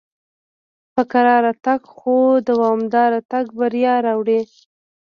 په 0.93 1.01
کراره 1.11 1.51
تګ 1.65 1.81
خو 1.95 2.15
دوامدار 2.49 3.11
تګ 3.31 3.45
بریا 3.59 3.95
راوړي. 4.05 4.41